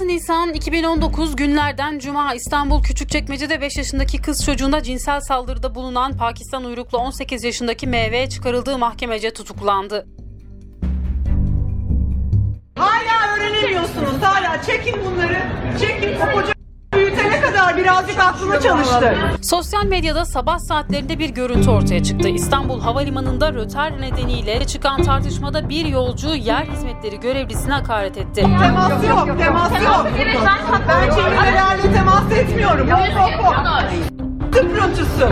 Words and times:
26 0.00 0.08
Nisan 0.08 0.52
2019 0.54 1.36
günlerden 1.36 1.98
Cuma 1.98 2.34
İstanbul 2.34 2.82
Küçükçekmece'de 2.82 3.60
5 3.60 3.76
yaşındaki 3.76 4.22
kız 4.22 4.44
çocuğuna 4.44 4.82
cinsel 4.82 5.20
saldırıda 5.20 5.74
bulunan 5.74 6.16
Pakistan 6.16 6.64
uyruklu 6.64 6.98
18 6.98 7.44
yaşındaki 7.44 7.86
MV 7.86 8.28
çıkarıldığı 8.28 8.78
mahkemece 8.78 9.32
tutuklandı. 9.32 10.06
Hala 12.78 13.36
öğrenemiyorsunuz. 13.36 14.22
Hala 14.22 14.62
çekin 14.62 14.94
bunları. 15.04 15.42
Çekin. 15.80 16.18
Koca 16.34 16.55
birazcık 17.86 18.18
aklına 18.20 18.60
çalıştı. 18.60 19.14
Sosyal 19.42 19.84
medyada 19.84 20.24
sabah 20.24 20.58
saatlerinde 20.58 21.18
bir 21.18 21.30
görüntü 21.30 21.70
ortaya 21.70 22.02
çıktı. 22.02 22.28
İstanbul 22.28 22.80
Havalimanı'nda 22.80 23.52
röter 23.52 24.00
nedeniyle 24.00 24.64
çıkan 24.64 25.02
tartışmada 25.02 25.68
bir 25.68 25.84
yolcu 25.86 26.28
yer 26.34 26.64
hizmetleri 26.64 27.20
görevlisine 27.20 27.72
hakaret 27.72 28.16
etti. 28.18 28.42
Temas 28.60 28.90
yok. 29.08 29.38
Temas 29.38 29.70
yok. 29.72 30.06
Ben 30.88 31.10
çevrelerle 31.14 31.92
temas 31.94 32.32
etmiyorum. 32.32 32.88
Yok 32.88 32.98
yok 32.98 33.30
yok. 33.44 33.54
Tıpırıntısı. 34.52 35.28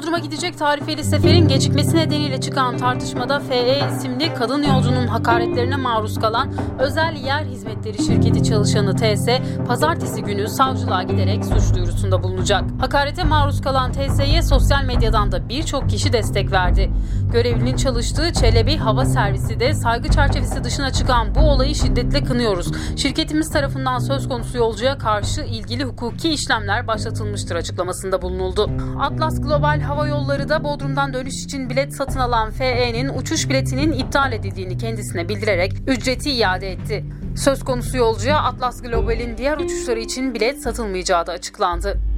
Bodrum'a 0.00 0.18
gidecek 0.18 0.58
tarifeli 0.58 1.04
seferin 1.04 1.48
gecikmesi 1.48 1.96
nedeniyle 1.96 2.40
çıkan 2.40 2.76
tartışmada 2.76 3.40
FE 3.40 3.80
isimli 3.92 4.34
kadın 4.34 4.62
yolcunun 4.62 5.06
hakaretlerine 5.06 5.76
maruz 5.76 6.18
kalan 6.20 6.52
Özel 6.78 7.16
Yer 7.16 7.44
Hizmetleri 7.44 8.04
Şirketi 8.04 8.44
çalışanı 8.44 8.96
TS, 8.96 9.28
pazartesi 9.66 10.22
günü 10.22 10.48
savcılığa 10.48 11.02
giderek 11.02 11.44
suç 11.44 11.74
duyurusunda 11.74 12.22
bulunacak. 12.22 12.64
Hakarete 12.80 13.24
maruz 13.24 13.60
kalan 13.60 13.92
TS'ye 13.92 14.42
sosyal 14.42 14.84
medyadan 14.84 15.32
da 15.32 15.48
birçok 15.48 15.90
kişi 15.90 16.12
destek 16.12 16.52
verdi. 16.52 16.90
Görevlinin 17.32 17.76
çalıştığı 17.76 18.32
Çelebi 18.32 18.76
Hava 18.76 19.04
Servisi 19.04 19.60
de 19.60 19.74
saygı 19.74 20.08
çerçevesi 20.08 20.64
dışına 20.64 20.92
çıkan 20.92 21.34
bu 21.34 21.40
olayı 21.40 21.74
şiddetle 21.74 22.24
kınıyoruz. 22.24 22.72
Şirketimiz 22.96 23.50
tarafından 23.50 23.98
söz 23.98 24.28
konusu 24.28 24.58
yolcuya 24.58 24.98
karşı 24.98 25.40
ilgili 25.40 25.84
hukuki 25.84 26.30
işlemler 26.30 26.86
başlatılmıştır 26.86 27.56
açıklamasında 27.56 28.22
bulunuldu. 28.22 28.70
Atlas 29.00 29.40
Global 29.40 29.80
Hava 29.80 30.08
Yolları 30.08 30.48
da 30.48 30.64
Bodrum'dan 30.64 31.14
dönüş 31.14 31.44
için 31.44 31.70
bilet 31.70 31.94
satın 31.94 32.20
alan 32.20 32.50
FE'nin 32.50 33.08
uçuş 33.08 33.48
biletinin 33.48 33.92
iptal 33.92 34.32
edildiğini 34.32 34.78
kendisine 34.78 35.28
bildirerek 35.28 35.72
ücreti 35.86 36.30
iade 36.30 36.72
etti. 36.72 37.04
Söz 37.36 37.64
konusu 37.64 37.96
yolcuya 37.96 38.38
Atlas 38.38 38.82
Global'in 38.82 39.38
diğer 39.38 39.58
uçuşları 39.58 40.00
için 40.00 40.34
bilet 40.34 40.62
satılmayacağı 40.62 41.26
da 41.26 41.32
açıklandı. 41.32 42.09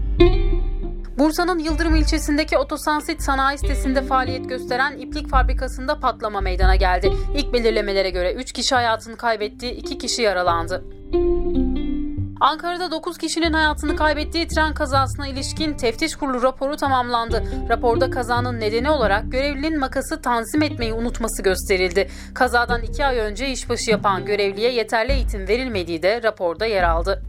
Bursa'nın 1.22 1.58
Yıldırım 1.58 1.96
ilçesindeki 1.96 2.58
Otosansit 2.58 3.22
sanayi 3.22 3.58
sitesinde 3.58 4.02
faaliyet 4.02 4.48
gösteren 4.48 4.98
iplik 4.98 5.28
fabrikasında 5.28 6.00
patlama 6.00 6.40
meydana 6.40 6.76
geldi. 6.76 7.12
İlk 7.36 7.52
belirlemelere 7.52 8.10
göre 8.10 8.34
3 8.34 8.52
kişi 8.52 8.74
hayatını 8.74 9.16
kaybetti, 9.16 9.70
2 9.70 9.98
kişi 9.98 10.22
yaralandı. 10.22 10.84
Ankara'da 12.40 12.90
9 12.90 13.18
kişinin 13.18 13.52
hayatını 13.52 13.96
kaybettiği 13.96 14.48
tren 14.48 14.74
kazasına 14.74 15.26
ilişkin 15.26 15.74
teftiş 15.74 16.16
kurulu 16.16 16.42
raporu 16.42 16.76
tamamlandı. 16.76 17.44
Raporda 17.68 18.10
kazanın 18.10 18.60
nedeni 18.60 18.90
olarak 18.90 19.32
görevlinin 19.32 19.78
makası 19.78 20.22
tanzim 20.22 20.62
etmeyi 20.62 20.92
unutması 20.92 21.42
gösterildi. 21.42 22.10
Kazadan 22.34 22.82
2 22.82 23.04
ay 23.04 23.18
önce 23.18 23.48
işbaşı 23.48 23.90
yapan 23.90 24.24
görevliye 24.24 24.72
yeterli 24.72 25.12
eğitim 25.12 25.48
verilmediği 25.48 26.02
de 26.02 26.22
raporda 26.22 26.66
yer 26.66 26.82
aldı. 26.82 27.22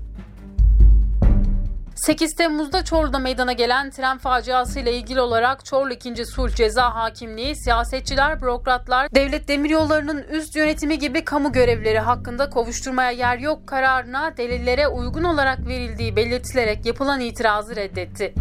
8 2.04 2.36
Temmuz'da 2.36 2.84
Çorlu'da 2.86 3.20
meydana 3.20 3.54
gelen 3.54 3.90
tren 3.90 4.18
faciası 4.18 4.80
ile 4.80 4.94
ilgili 4.94 5.22
olarak 5.22 5.66
Çorlu 5.66 5.94
2. 5.94 6.26
Sulh 6.26 6.56
Ceza 6.56 6.96
Hakimliği, 6.96 7.56
siyasetçiler, 7.56 8.42
bürokratlar, 8.42 9.16
devlet 9.16 9.48
demiryollarının 9.48 10.24
üst 10.24 10.56
yönetimi 10.56 11.00
gibi 11.00 11.26
kamu 11.26 11.52
görevleri 11.52 12.00
hakkında 12.00 12.50
kovuşturmaya 12.50 13.12
yer 13.12 13.38
yok 13.38 13.68
kararına 13.68 14.38
delillere 14.38 14.88
uygun 14.88 15.24
olarak 15.24 15.68
verildiği 15.68 16.16
belirtilerek 16.16 16.86
yapılan 16.86 17.20
itirazı 17.20 17.76
reddetti. 17.76 18.34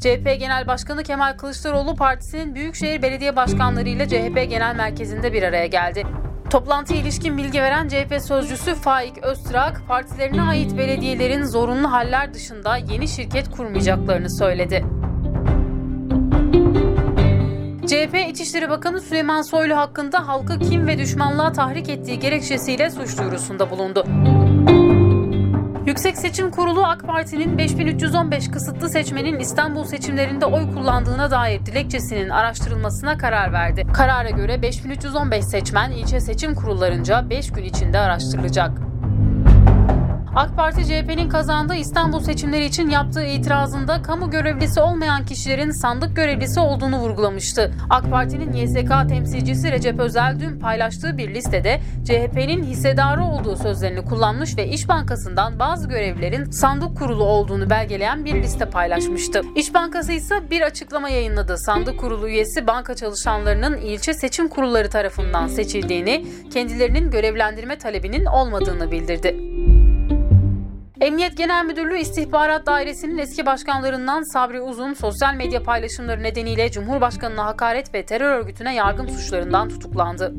CHP 0.00 0.40
Genel 0.40 0.66
Başkanı 0.66 1.02
Kemal 1.02 1.36
Kılıçdaroğlu 1.36 1.96
partisinin 1.96 2.54
Büyükşehir 2.54 3.02
Belediye 3.02 3.36
Başkanları 3.36 3.88
ile 3.88 4.08
CHP 4.08 4.50
Genel 4.50 4.76
Merkezi'nde 4.76 5.32
bir 5.32 5.42
araya 5.42 5.66
geldi. 5.66 6.25
Toplantıya 6.50 7.00
ilişkin 7.00 7.38
bilgi 7.38 7.62
veren 7.62 7.88
CHP 7.88 8.20
sözcüsü 8.28 8.74
Faik 8.74 9.18
Öztrak, 9.18 9.82
partilerine 9.88 10.42
ait 10.42 10.78
belediyelerin 10.78 11.44
zorunlu 11.44 11.92
haller 11.92 12.34
dışında 12.34 12.76
yeni 12.76 13.08
şirket 13.08 13.50
kurmayacaklarını 13.50 14.30
söyledi. 14.30 14.84
CHP 17.86 18.30
İçişleri 18.30 18.70
Bakanı 18.70 19.00
Süleyman 19.00 19.42
Soylu 19.42 19.76
hakkında 19.76 20.28
halkı 20.28 20.58
kim 20.58 20.86
ve 20.86 20.98
düşmanlığa 20.98 21.52
tahrik 21.52 21.88
ettiği 21.88 22.18
gerekçesiyle 22.18 22.90
suç 22.90 23.18
duyurusunda 23.18 23.70
bulundu. 23.70 24.06
Yüksek 25.96 26.18
Seçim 26.18 26.50
Kurulu 26.50 26.84
AK 26.84 27.06
Parti'nin 27.06 27.58
5315 27.58 28.50
kısıtlı 28.50 28.88
seçmenin 28.88 29.38
İstanbul 29.38 29.84
seçimlerinde 29.84 30.46
oy 30.46 30.74
kullandığına 30.74 31.30
dair 31.30 31.66
dilekçesinin 31.66 32.28
araştırılmasına 32.28 33.18
karar 33.18 33.52
verdi. 33.52 33.86
Karara 33.94 34.30
göre 34.30 34.62
5315 34.62 35.44
seçmen 35.44 35.90
ilçe 35.90 36.20
seçim 36.20 36.54
kurullarınca 36.54 37.30
5 37.30 37.52
gün 37.52 37.64
içinde 37.64 37.98
araştırılacak. 37.98 38.85
AK 40.36 40.56
Parti 40.56 40.84
CHP'nin 40.84 41.28
kazandığı 41.28 41.74
İstanbul 41.74 42.20
seçimleri 42.20 42.64
için 42.64 42.90
yaptığı 42.90 43.24
itirazında 43.24 44.02
kamu 44.02 44.30
görevlisi 44.30 44.80
olmayan 44.80 45.24
kişilerin 45.24 45.70
sandık 45.70 46.16
görevlisi 46.16 46.60
olduğunu 46.60 46.98
vurgulamıştı. 46.98 47.74
AK 47.90 48.10
Parti'nin 48.10 48.52
YSK 48.52 49.08
temsilcisi 49.08 49.72
Recep 49.72 50.00
Özel 50.00 50.40
dün 50.40 50.58
paylaştığı 50.58 51.18
bir 51.18 51.34
listede 51.34 51.80
CHP'nin 52.04 52.64
hissedarı 52.64 53.24
olduğu 53.24 53.56
sözlerini 53.56 54.04
kullanmış 54.04 54.56
ve 54.56 54.68
İş 54.68 54.88
Bankası'ndan 54.88 55.58
bazı 55.58 55.88
görevlilerin 55.88 56.50
sandık 56.50 56.98
kurulu 56.98 57.24
olduğunu 57.24 57.70
belgeleyen 57.70 58.24
bir 58.24 58.34
liste 58.34 58.70
paylaşmıştı. 58.70 59.42
İş 59.54 59.74
Bankası 59.74 60.12
ise 60.12 60.50
bir 60.50 60.60
açıklama 60.60 61.08
yayınladı. 61.08 61.58
Sandık 61.58 62.00
kurulu 62.00 62.28
üyesi 62.28 62.66
banka 62.66 62.94
çalışanlarının 62.94 63.76
ilçe 63.76 64.14
seçim 64.14 64.48
kurulları 64.48 64.90
tarafından 64.90 65.46
seçildiğini, 65.46 66.26
kendilerinin 66.52 67.10
görevlendirme 67.10 67.78
talebinin 67.78 68.24
olmadığını 68.24 68.90
bildirdi. 68.90 69.45
Emniyet 71.06 71.36
Genel 71.36 71.64
Müdürlüğü 71.64 71.98
İstihbarat 71.98 72.66
Dairesi'nin 72.66 73.18
eski 73.18 73.46
başkanlarından 73.46 74.32
Sabri 74.32 74.60
Uzun 74.60 74.94
sosyal 74.94 75.34
medya 75.34 75.62
paylaşımları 75.62 76.22
nedeniyle 76.22 76.70
Cumhurbaşkanı'na 76.70 77.44
hakaret 77.44 77.94
ve 77.94 78.06
terör 78.06 78.38
örgütüne 78.38 78.74
yargım 78.74 79.08
suçlarından 79.08 79.68
tutuklandı. 79.68 80.34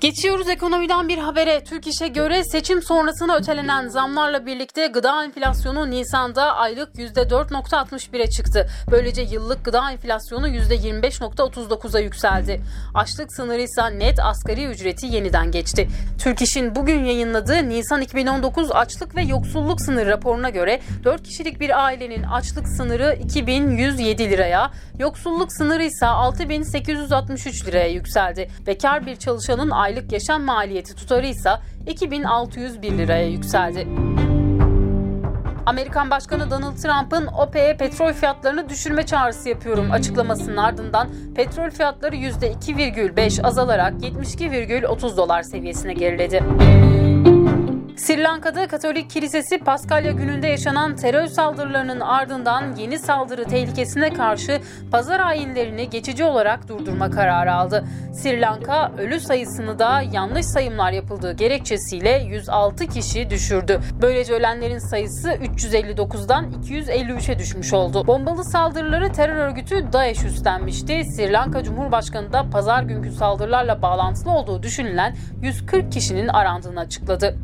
Geçiyoruz 0.00 0.48
ekonomiden 0.48 1.08
bir 1.08 1.18
habere. 1.18 1.64
Türk 1.64 1.86
İş'e 1.86 2.08
göre 2.08 2.44
seçim 2.44 2.82
sonrasına 2.82 3.36
ötelenen 3.36 3.88
zamlarla 3.88 4.46
birlikte 4.46 4.86
gıda 4.86 5.24
enflasyonu 5.24 5.90
Nisan'da 5.90 6.56
aylık 6.56 6.94
%4.61'e 6.94 8.30
çıktı. 8.30 8.68
Böylece 8.90 9.22
yıllık 9.22 9.64
gıda 9.64 9.90
enflasyonu 9.90 10.48
%25.39'a 10.48 12.00
yükseldi. 12.00 12.60
Açlık 12.94 13.32
sınırı 13.32 13.62
ise 13.62 13.98
net 13.98 14.20
asgari 14.20 14.64
ücreti 14.64 15.06
yeniden 15.06 15.50
geçti. 15.50 15.88
Türk 16.18 16.42
İş'in 16.42 16.74
bugün 16.74 17.04
yayınladığı 17.04 17.68
Nisan 17.68 18.00
2019 18.00 18.70
açlık 18.72 19.16
ve 19.16 19.22
yoksulluk 19.22 19.80
sınırı 19.80 20.10
raporuna 20.10 20.50
göre 20.50 20.80
4 21.04 21.22
kişilik 21.22 21.60
bir 21.60 21.84
ailenin 21.84 22.22
açlık 22.22 22.68
sınırı 22.68 23.18
2107 23.24 24.30
liraya, 24.30 24.70
yoksulluk 24.98 25.52
sınırı 25.52 25.84
ise 25.84 26.06
6863 26.06 27.66
liraya 27.66 27.88
yükseldi. 27.88 28.50
Bekar 28.66 29.06
bir 29.06 29.16
çalışanın 29.16 29.70
aylık 29.70 29.87
yaşam 30.12 30.42
maliyeti 30.42 30.94
tutarı 30.94 31.26
ise 31.26 31.50
2601 31.86 32.98
liraya 32.98 33.28
yükseldi. 33.28 33.86
Amerikan 35.66 36.10
Başkanı 36.10 36.50
Donald 36.50 36.76
Trump'ın 36.76 37.26
OPEC'e 37.26 37.76
petrol 37.76 38.12
fiyatlarını 38.12 38.68
düşürme 38.68 39.06
çağrısı 39.06 39.48
yapıyorum 39.48 39.90
açıklamasının 39.90 40.56
ardından 40.56 41.08
petrol 41.36 41.70
fiyatları 41.70 42.16
%2,5 42.16 43.42
azalarak 43.42 43.94
72,30 43.94 45.16
dolar 45.16 45.42
seviyesine 45.42 45.92
geriledi. 45.92 46.44
Sri 47.98 48.22
Lanka'da 48.22 48.68
Katolik 48.68 49.10
Kilisesi 49.10 49.58
Paskalya 49.58 50.12
gününde 50.12 50.46
yaşanan 50.46 50.96
terör 50.96 51.26
saldırılarının 51.26 52.00
ardından 52.00 52.76
yeni 52.76 52.98
saldırı 52.98 53.44
tehlikesine 53.44 54.12
karşı 54.12 54.60
pazar 54.90 55.20
ayinlerini 55.20 55.90
geçici 55.90 56.24
olarak 56.24 56.68
durdurma 56.68 57.10
kararı 57.10 57.54
aldı. 57.54 57.84
Sri 58.12 58.40
Lanka 58.40 58.92
ölü 58.98 59.20
sayısını 59.20 59.78
da 59.78 60.02
yanlış 60.12 60.46
sayımlar 60.46 60.92
yapıldığı 60.92 61.32
gerekçesiyle 61.32 62.26
106 62.28 62.86
kişi 62.86 63.30
düşürdü. 63.30 63.80
Böylece 64.02 64.34
ölenlerin 64.34 64.78
sayısı 64.78 65.30
359'dan 65.30 66.50
253'e 66.50 67.38
düşmüş 67.38 67.72
oldu. 67.72 68.06
Bombalı 68.06 68.44
saldırıları 68.44 69.12
terör 69.12 69.36
örgütü 69.36 69.92
DAEŞ 69.92 70.24
üstlenmişti. 70.24 71.04
Sri 71.04 71.32
Lanka 71.32 71.62
Cumhurbaşkanı 71.62 72.32
da 72.32 72.50
pazar 72.50 72.82
günkü 72.82 73.10
saldırılarla 73.12 73.82
bağlantılı 73.82 74.30
olduğu 74.30 74.62
düşünülen 74.62 75.16
140 75.42 75.92
kişinin 75.92 76.28
arandığını 76.28 76.80
açıkladı. 76.80 77.36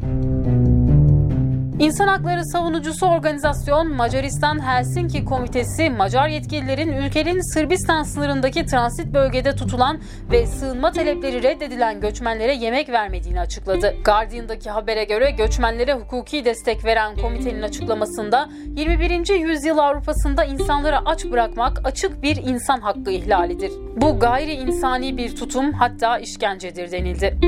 İnsan 1.78 2.08
hakları 2.08 2.44
savunucusu 2.44 3.06
organizasyon 3.06 3.94
Macaristan 3.94 4.66
Helsinki 4.66 5.24
Komitesi 5.24 5.90
Macar 5.90 6.28
yetkililerin 6.28 6.92
ülkenin 6.92 7.54
Sırbistan 7.54 8.02
sınırındaki 8.02 8.66
transit 8.66 9.06
bölgede 9.14 9.56
tutulan 9.56 9.98
ve 10.30 10.46
sığınma 10.46 10.92
talepleri 10.92 11.42
reddedilen 11.42 12.00
göçmenlere 12.00 12.54
yemek 12.54 12.88
vermediğini 12.88 13.40
açıkladı. 13.40 13.94
Guardian'daki 14.04 14.70
habere 14.70 15.04
göre 15.04 15.30
göçmenlere 15.30 15.94
hukuki 15.94 16.44
destek 16.44 16.84
veren 16.84 17.16
komitenin 17.16 17.62
açıklamasında 17.62 18.48
21. 18.76 19.40
yüzyıl 19.40 19.78
Avrupa'sında 19.78 20.44
insanları 20.44 20.98
aç 20.98 21.24
bırakmak 21.24 21.80
açık 21.86 22.22
bir 22.22 22.36
insan 22.36 22.80
hakkı 22.80 23.10
ihlalidir. 23.10 23.72
Bu 23.96 24.18
gayri 24.18 24.52
insani 24.52 25.16
bir 25.16 25.36
tutum 25.36 25.72
hatta 25.72 26.18
işkencedir 26.18 26.92
denildi. 26.92 27.38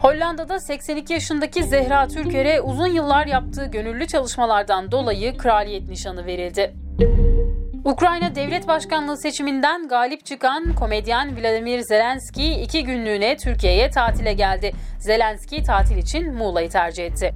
Hollanda'da 0.00 0.60
82 0.60 1.12
yaşındaki 1.12 1.64
Zehra 1.64 2.08
Türker'e 2.08 2.60
uzun 2.60 2.86
yıllar 2.86 3.26
yaptığı 3.26 3.66
gönüllü 3.66 4.06
çalışmalardan 4.06 4.92
dolayı 4.92 5.36
kraliyet 5.36 5.88
nişanı 5.88 6.26
verildi. 6.26 6.74
Ukrayna 7.84 8.34
Devlet 8.34 8.68
Başkanlığı 8.68 9.16
seçiminden 9.16 9.88
galip 9.88 10.24
çıkan 10.24 10.74
komedyen 10.74 11.36
Vladimir 11.36 11.80
Zelenski 11.80 12.52
iki 12.52 12.84
günlüğüne 12.84 13.36
Türkiye'ye 13.36 13.90
tatile 13.90 14.32
geldi. 14.32 14.72
Zelenski 14.98 15.62
tatil 15.62 15.96
için 15.96 16.34
Muğla'yı 16.34 16.70
tercih 16.70 17.04
etti. 17.06 17.34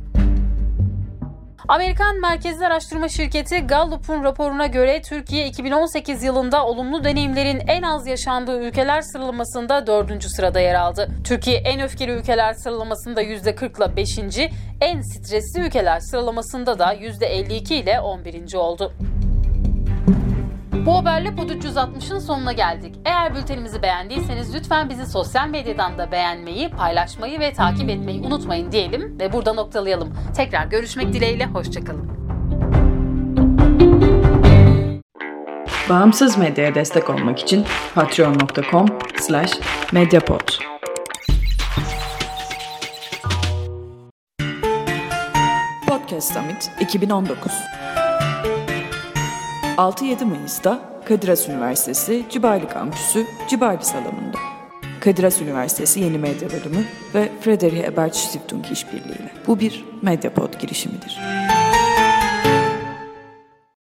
Amerikan 1.68 2.20
Merkezli 2.20 2.66
Araştırma 2.66 3.08
Şirketi 3.08 3.58
Gallup'un 3.60 4.24
raporuna 4.24 4.66
göre 4.66 5.02
Türkiye 5.02 5.46
2018 5.46 6.22
yılında 6.22 6.66
olumlu 6.66 7.04
deneyimlerin 7.04 7.62
en 7.66 7.82
az 7.82 8.06
yaşandığı 8.06 8.60
ülkeler 8.60 9.00
sıralamasında 9.00 9.86
4. 9.86 10.24
sırada 10.24 10.60
yer 10.60 10.74
aldı. 10.74 11.08
Türkiye 11.24 11.56
en 11.56 11.80
öfkeli 11.80 12.10
ülkeler 12.10 12.52
sıralamasında 12.52 13.22
%40 13.22 13.88
ile 13.88 13.96
5. 13.96 14.18
en 14.80 15.00
stresli 15.00 15.60
ülkeler 15.60 16.00
sıralamasında 16.00 16.78
da 16.78 16.94
%52 16.94 17.74
ile 17.74 18.00
11. 18.00 18.54
oldu. 18.54 18.92
Bu 20.86 20.96
haberle 20.96 21.34
Pod 21.34 21.50
360'ın 21.50 22.18
sonuna 22.18 22.52
geldik. 22.52 22.94
Eğer 23.04 23.34
bültenimizi 23.34 23.82
beğendiyseniz 23.82 24.54
lütfen 24.54 24.90
bizi 24.90 25.06
sosyal 25.06 25.48
medyadan 25.48 25.98
da 25.98 26.12
beğenmeyi, 26.12 26.70
paylaşmayı 26.70 27.40
ve 27.40 27.52
takip 27.52 27.90
etmeyi 27.90 28.20
unutmayın 28.20 28.72
diyelim 28.72 29.18
ve 29.20 29.32
burada 29.32 29.52
noktalayalım. 29.52 30.12
Tekrar 30.36 30.66
görüşmek 30.66 31.12
dileğiyle, 31.12 31.46
hoşçakalın. 31.46 32.10
Bağımsız 35.88 36.38
medyaya 36.38 36.74
destek 36.74 37.10
olmak 37.10 37.38
için 37.38 37.64
patreon.com 37.94 38.86
slash 39.16 39.52
medyapod. 39.92 40.48
Podcast 45.88 46.32
Summit 46.32 46.70
2019 46.80 47.52
6-7 49.76 50.24
Mayıs'ta 50.24 50.80
Kadir 51.08 51.28
Has 51.28 51.48
Üniversitesi 51.48 52.24
Cibali 52.30 52.68
Kampüsü 52.68 53.26
Cibali 53.48 53.84
Salonu'nda. 53.84 54.38
Kadir 55.00 55.24
Has 55.24 55.40
Üniversitesi 55.40 56.00
Yeni 56.00 56.18
Medya 56.18 56.50
Bölümü 56.50 56.84
ve 57.14 57.32
Friedrich 57.40 57.84
Ebert 57.84 58.16
Stiftung 58.16 58.64
işbirliğiyle. 58.72 59.30
Bu 59.46 59.60
bir 59.60 59.84
Medyapod 60.02 60.60
girişimidir. 60.60 61.18